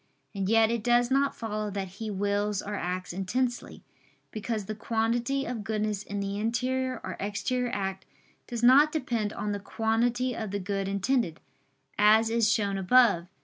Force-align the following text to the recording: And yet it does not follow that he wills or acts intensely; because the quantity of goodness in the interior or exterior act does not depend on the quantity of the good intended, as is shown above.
And 0.33 0.49
yet 0.49 0.71
it 0.71 0.83
does 0.83 1.11
not 1.11 1.35
follow 1.35 1.69
that 1.69 1.87
he 1.99 2.09
wills 2.09 2.63
or 2.63 2.73
acts 2.73 3.13
intensely; 3.13 3.83
because 4.31 4.65
the 4.65 4.73
quantity 4.73 5.45
of 5.45 5.63
goodness 5.63 6.01
in 6.01 6.19
the 6.21 6.39
interior 6.39 6.99
or 7.03 7.17
exterior 7.19 7.69
act 7.71 8.07
does 8.47 8.63
not 8.63 8.91
depend 8.91 9.31
on 9.31 9.51
the 9.51 9.59
quantity 9.59 10.35
of 10.35 10.49
the 10.49 10.59
good 10.59 10.87
intended, 10.87 11.39
as 11.99 12.31
is 12.31 12.51
shown 12.51 12.79
above. 12.79 13.27